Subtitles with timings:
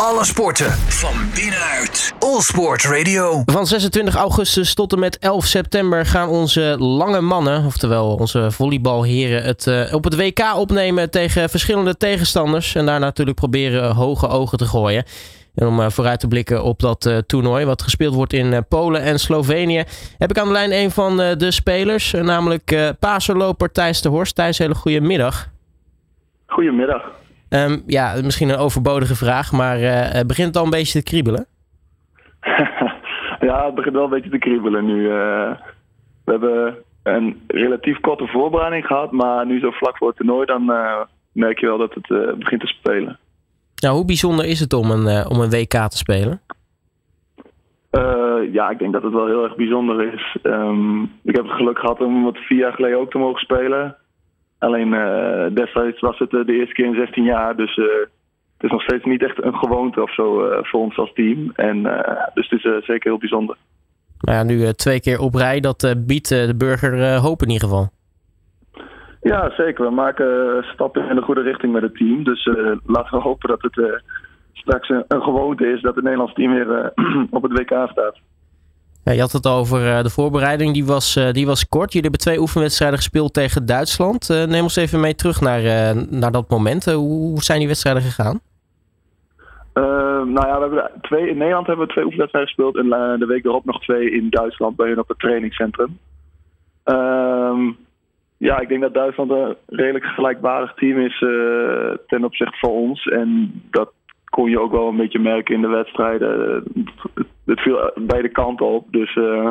[0.00, 2.14] Alle sporten van binnenuit.
[2.18, 3.42] All Sport Radio.
[3.44, 9.42] Van 26 augustus tot en met 11 september gaan onze lange mannen, oftewel onze volleybalheren,
[9.42, 12.74] het uh, op het WK opnemen tegen verschillende tegenstanders.
[12.74, 15.04] En daar natuurlijk proberen hoge ogen te gooien.
[15.54, 19.02] En om uh, vooruit te blikken op dat uh, toernooi, wat gespeeld wordt in Polen
[19.02, 19.84] en Slovenië,
[20.18, 24.34] heb ik aan de lijn een van de spelers, namelijk uh, Paserloper Thijs de Horst.
[24.34, 25.48] Thijs, hele goede middag.
[26.46, 27.02] Goedemiddag.
[27.50, 31.46] Um, ja, misschien een overbodige vraag, maar uh, begint het al een beetje te kriebelen?
[33.48, 35.02] ja, het begint wel een beetje te kriebelen nu.
[35.02, 35.50] Uh,
[36.24, 40.70] we hebben een relatief korte voorbereiding gehad, maar nu zo vlak voor het toernooi, dan
[40.70, 41.00] uh,
[41.32, 43.18] merk je wel dat het begint te spelen.
[43.82, 46.40] Nou, hoe bijzonder is het om een, om een WK te spelen?
[48.52, 50.36] ja, ik denk dat het wel heel erg bijzonder is.
[50.42, 53.96] Um, ik heb het geluk gehad om het vier jaar geleden ook te mogen spelen.
[54.66, 57.56] Alleen uh, destijds was het de eerste keer in 16 jaar.
[57.56, 57.86] Dus uh,
[58.56, 61.50] het is nog steeds niet echt een gewoonte of zo voor ons als team.
[61.54, 61.82] En,
[62.34, 63.56] dus het is zeker heel bijzonder.
[64.20, 67.88] Nou ja, nu twee keer op rij, dat biedt de burger hoop in ieder geval.
[69.20, 69.84] Ja, zeker.
[69.84, 72.24] We maken stappen in de goede richting met het team.
[72.24, 72.44] Dus
[72.86, 74.02] laten we hopen dat het
[74.52, 76.92] straks een, een, gewoonte is dat het Nederlands team weer
[77.36, 78.18] op het WK staat.
[79.06, 81.92] Ja, je had het over uh, de voorbereiding, die was, uh, die was kort.
[81.92, 84.30] Jullie hebben twee oefenwedstrijden gespeeld tegen Duitsland.
[84.30, 85.62] Uh, neem ons even mee terug naar,
[86.10, 86.84] naar dat moment.
[86.84, 88.40] hoe zijn die wedstrijden gegaan?
[90.34, 92.76] nou ja, we hebben twee, in Nederland hebben we twee oefenwedstrijden gespeeld.
[92.76, 95.98] En de week erop nog twee in Duitsland bij hun op het trainingscentrum.
[96.84, 97.70] Ehm,
[98.36, 101.18] ja, ik denk dat Duitsland een redelijk gelijkwaardig team is
[102.06, 103.06] ten opzichte van ons.
[103.06, 103.92] En dat
[104.36, 106.62] kon je ook wel een beetje merken in de wedstrijden.
[107.44, 108.86] Het viel beide kanten op.
[108.90, 109.50] Dus uh,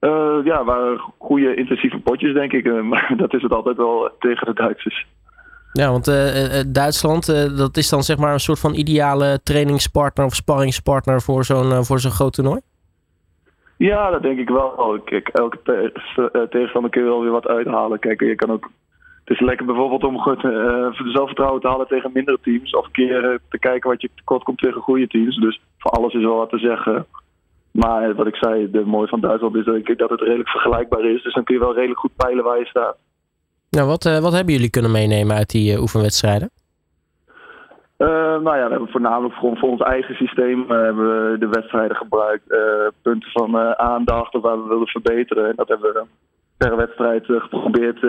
[0.00, 2.64] uh, ja, waren goede intensieve potjes, denk ik.
[2.64, 5.06] Uh, maar dat is het altijd wel tegen de Duitsers.
[5.72, 6.04] Ja, want
[6.74, 11.84] Duitsland, dat is dan zeg maar een soort van ideale trainingspartner of sparringspartner voor zo'n
[11.84, 12.60] voor zo'n groot toernooi?
[13.76, 15.00] Ja, dat denk ik wel.
[15.04, 15.58] Kijk, elke
[16.50, 17.98] tegenstander kun je wel weer wat uithalen.
[17.98, 18.70] Kijk, je kan ook
[19.30, 22.74] is lekker bijvoorbeeld om goed, uh, zelfvertrouwen te halen tegen mindere teams.
[22.74, 25.36] Of een keer uh, te kijken wat je tekort komt tegen goede teams.
[25.36, 27.06] Dus voor alles is wel wat te zeggen.
[27.70, 31.04] Maar wat ik zei, de mooie van Duitsland is denk ik dat het redelijk vergelijkbaar
[31.04, 31.22] is.
[31.22, 32.96] Dus dan kun je wel redelijk goed peilen waar je staat.
[33.70, 36.50] Nou, wat, uh, wat hebben jullie kunnen meenemen uit die oefenwedstrijden?
[38.42, 42.44] nou ja, we hebben voornamelijk voor, voor ons eigen systeem hebben we de wedstrijden gebruikt.
[43.02, 45.48] punten van aandacht of waar we willen verbeteren.
[45.48, 46.04] En dat hebben we
[46.56, 48.00] per wedstrijd geprobeerd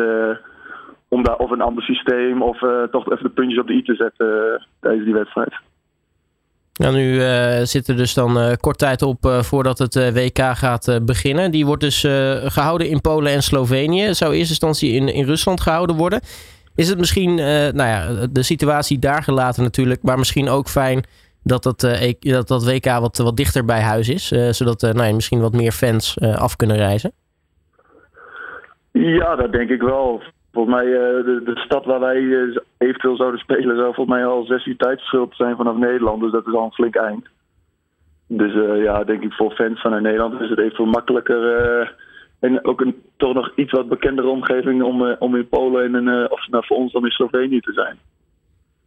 [1.10, 3.84] om daar of een ander systeem of uh, toch even de puntjes op de i
[3.84, 5.54] te zetten uh, tijdens die wedstrijd.
[6.74, 11.52] Nou, nu uh, zit er dus dan kort tijd op voordat het WK gaat beginnen.
[11.52, 12.02] Die wordt dus
[12.44, 14.14] gehouden in Polen en Slovenië.
[14.14, 16.20] Zou in eerste instantie in, in Rusland gehouden worden.
[16.76, 21.04] Is het misschien, nou ja, de situatie daar gelaten natuurlijk, maar misschien ook fijn
[21.44, 21.80] dat dat,
[22.20, 24.28] dat, dat WK wat, wat dichter bij huis is,
[24.58, 27.12] zodat nou ja, misschien wat meer fans af kunnen reizen?
[28.92, 30.22] Ja, dat denk ik wel.
[30.52, 34.26] Volgens mij, uh, de, de, stad waar wij uh, eventueel zouden spelen, zou volgens mij
[34.26, 36.22] al zes uur tijdsverschil zijn vanaf Nederland.
[36.22, 37.28] Dus dat is al een flink eind.
[38.28, 41.96] Dus uh, ja, denk ik voor fans vanuit Nederland is het even makkelijker.
[42.40, 46.48] en ook een toch nog iets wat bekendere omgeving om, om in Polen en of
[46.48, 47.98] nou, voor ons dan in Slovenië te zijn.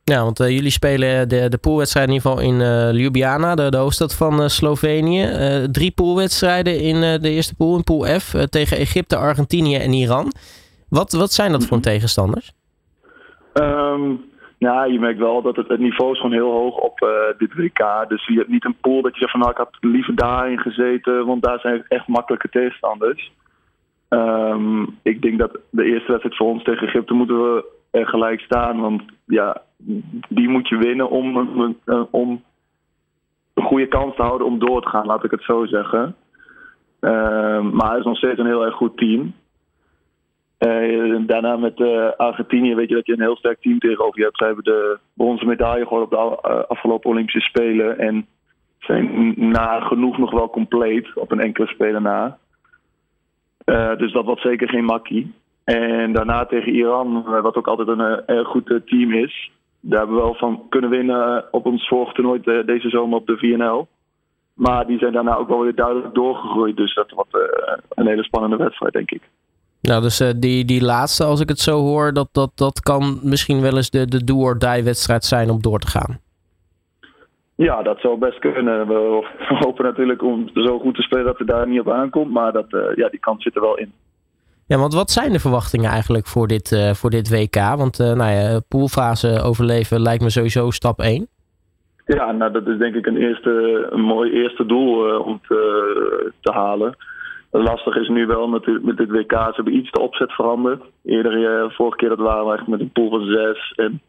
[0.05, 2.59] Ja, want jullie spelen de, de poolwedstrijd in ieder geval in
[2.97, 5.29] Ljubljana, de, de, hoofdstad van Slovenië.
[5.71, 10.33] drie poolwedstrijden in de eerste pool, in pool F, tegen Egypte, Argentinië en Iran.
[10.99, 11.87] Wat, wat zijn dat voor mhm.
[11.87, 12.53] tegenstanders?
[13.55, 14.25] Um,
[14.59, 17.55] nou, je merkt wel dat het, het niveau is gewoon heel hoog op uh, dit
[17.55, 18.09] WK.
[18.09, 20.59] Dus je hebt niet een pool dat je zegt van nou, ik had liever daarin
[20.59, 23.33] gezeten, want daar zijn echt makkelijke tegenstanders.
[24.09, 28.41] Um, ik denk dat de eerste wedstrijd voor ons tegen Egypte moeten we er gelijk
[28.41, 28.81] staan.
[28.81, 29.63] Want ja,
[30.29, 31.37] die moet je winnen om,
[32.11, 32.43] om
[33.55, 36.17] een goede kans te houden om door te gaan, laat ik het zo zeggen.
[37.01, 39.35] Um, maar het is nog steeds een heel erg goed team.
[40.67, 44.25] Uh, daarna met uh, Argentinië weet je dat je een heel sterk team tegenover je
[44.25, 44.37] hebt.
[44.37, 47.99] Ze hebben de bronzen medaille gewoon op de uh, afgelopen Olympische Spelen.
[47.99, 48.27] En
[48.79, 52.39] zijn nagenoeg nog wel compleet op een enkele speler na.
[53.97, 55.35] dus dat was zeker geen makkie.
[55.65, 59.51] En daarna tegen Iran, wat ook altijd een erg goed team is.
[59.81, 63.37] Daar hebben we wel van kunnen winnen op ons vorige toernooi deze zomer op de
[63.37, 63.89] VNL.
[64.55, 66.77] Maar die zijn daarna ook wel weer duidelijk doorgegroeid.
[66.77, 67.35] Dus dat wordt
[67.89, 69.23] een hele spannende wedstrijd, denk ik.
[69.83, 73.19] Nou, dus uh, die, die laatste, als ik het zo hoor, dat, dat, dat kan
[73.23, 76.21] misschien wel eens de, de do-or-die wedstrijd zijn om door te gaan.
[77.55, 78.87] Ja, dat zou best kunnen.
[78.89, 79.27] We
[79.65, 82.33] hopen natuurlijk om zo goed te spelen dat het daar niet op aankomt.
[82.33, 83.93] Maar dat, uh, ja, die kans zit er wel in.
[84.67, 87.57] Ja, want wat zijn de verwachtingen eigenlijk voor dit, uh, voor dit WK?
[87.77, 91.29] Want nou ja, poolfase overleven lijkt me sowieso stap 1.
[92.07, 96.53] Ja, nou dat is denk ik een, eerste, een mooi eerste doel om te, te
[96.53, 96.97] halen.
[97.53, 99.33] Lastig is nu wel natuurlijk met dit WK.
[99.33, 100.83] Ze hebben iets de opzet veranderd.
[101.05, 103.73] Eerder, vorige keer dat waren we echt met een pool van zes.
[103.77, 104.01] En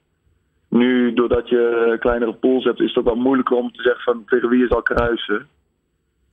[0.70, 4.24] nu, doordat je kleinere pools hebt, is het ook wel moeilijker om te zeggen van
[4.26, 5.48] tegen wie je zal kruisen.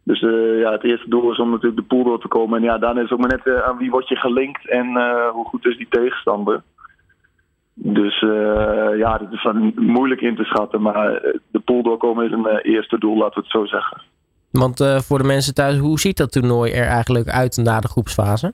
[0.03, 2.59] Dus uh, ja, het eerste doel is om natuurlijk de pool door te komen.
[2.59, 4.87] En ja, dan is het ook maar net uh, aan wie word je gelinkt en
[5.33, 6.63] hoe goed is die tegenstander.
[7.75, 8.19] Dus
[8.97, 10.83] ja, dat is van moeilijk in te schatten.
[10.83, 14.03] Maar de pool doorkomen is een eerste doel, laten we het zo zeggen.
[14.51, 18.53] Want voor de mensen thuis, hoe ziet dat toernooi er eigenlijk uit na de groepsfase?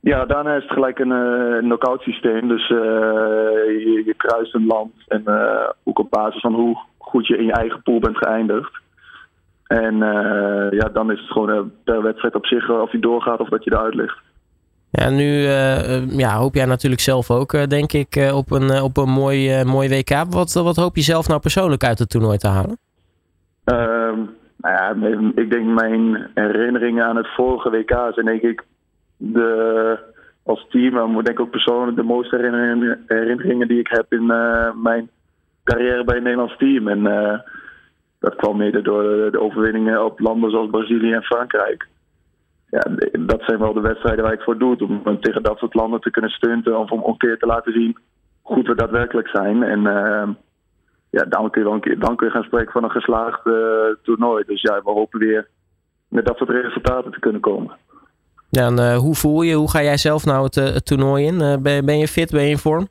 [0.00, 2.48] Ja, daarna is het gelijk een uh, knockout systeem.
[2.48, 5.22] Dus uh, je, je, kruist een land en
[5.84, 8.80] ook op basis van hoe goed je in je eigen pool bent geëindigd.
[9.66, 9.96] En
[10.70, 13.72] ja, dan is het gewoon per wedstrijd op zich of je doorgaat of dat je
[13.72, 14.18] eruit ligt.
[14.90, 15.24] Ja, nu
[16.16, 20.24] ja, hoop jij natuurlijk zelf ook, denk ik, op een, op een mooi, mooi WK.
[20.30, 22.78] Wat, wat hoop je zelf nou persoonlijk uit het toernooi te halen?
[23.66, 24.18] Ehm,
[24.66, 28.64] nou ja, ik denk mijn herinneringen aan het vorige WK zijn denk ik
[29.16, 29.98] de,
[30.42, 32.36] als team, maar denk ik ook persoonlijk de mooiste
[33.06, 35.10] herinneringen, die ik heb in uh, mijn
[35.64, 36.88] carrière bij het Nederlands team.
[36.88, 37.38] En uh,
[38.20, 41.86] dat kwam mede door de overwinningen op landen zoals Brazilië en Frankrijk.
[42.70, 42.80] Ja,
[43.12, 45.00] dat zijn wel de wedstrijden waar ik voor doe.
[45.04, 47.96] Om tegen dat soort landen te kunnen stunten of om een keer te laten zien
[48.42, 49.62] hoe goed we daadwerkelijk zijn.
[49.62, 50.28] En uh,
[51.16, 53.42] ja, dan kun, je wel een keer, dan kun je gaan spreken van een geslaagd
[54.02, 54.44] toernooi.
[54.46, 55.48] Dus ja, we hopen weer
[56.08, 57.76] met dat soort resultaten te kunnen komen.
[58.50, 59.54] Ja, en, uh, hoe voel je?
[59.54, 61.34] Hoe ga jij zelf nou het, het toernooi in?
[61.34, 62.30] Uh, ben, ben, je fit?
[62.30, 62.88] Ben je in vorm?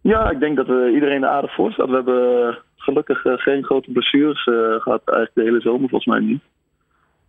[0.00, 1.88] Ja, ik denk dat uh, iedereen er aardig voor staat.
[1.88, 4.42] We hebben gelukkig geen grote blessures
[4.82, 5.02] gehad.
[5.04, 6.42] Eigenlijk de hele zomer volgens mij niet.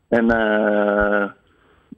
[0.10, 0.26] En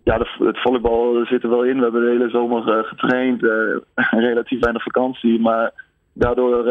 [0.03, 1.77] ja, de, het volleybal zit er wel in.
[1.77, 3.41] We hebben de hele zomer getraind.
[4.29, 5.39] relatief weinig vakantie.
[5.39, 5.71] Maar
[6.19, 6.63] daardoor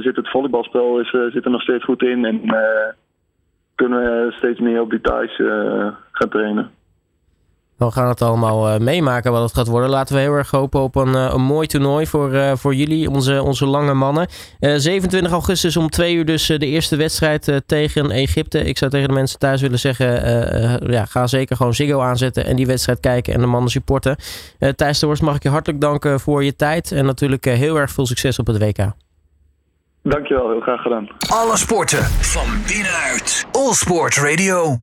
[0.00, 2.24] zit het volleybalspel is, zit er nog steeds goed in.
[2.24, 2.40] En
[3.74, 5.36] kunnen we steeds meer op details
[6.12, 6.70] gaan trainen.
[7.76, 9.90] We gaan het allemaal uh, meemaken wat het gaat worden.
[9.90, 13.10] Laten we heel erg hopen op een, uh, een mooi toernooi voor, uh, voor jullie,
[13.10, 14.28] onze, onze lange mannen.
[14.60, 18.64] 27 augustus om twee uur dus de eerste wedstrijd tegen Egypte.
[18.64, 20.06] Ik zou tegen de mensen thuis willen zeggen,
[20.92, 24.16] ja, ga zeker gewoon Ziggo aanzetten en die wedstrijd kijken en de mannen supporten.
[24.76, 27.90] Thijs de Horst, mag ik je hartelijk danken voor je tijd en natuurlijk heel erg
[27.90, 28.94] veel succes op het WK.
[30.02, 31.08] Dankjewel, heel graag gedaan.
[31.28, 33.46] Alle sporten van binnenuit.
[33.52, 34.74] All Sport Radio.